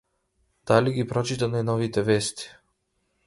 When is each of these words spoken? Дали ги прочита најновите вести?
Дали 0.69 0.93
ги 0.95 1.05
прочита 1.11 1.51
најновите 1.53 2.05
вести? 2.09 2.51